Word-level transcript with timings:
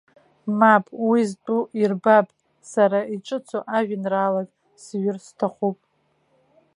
Мап, 0.59 0.85
уи 1.07 1.21
зтәу 1.29 1.61
ирбап, 1.81 2.27
сара 2.71 2.99
иҿыцу 3.13 3.63
ажәеинраалак 3.77 4.49
зҩыр 4.83 5.17
сҭахуп. 5.25 5.77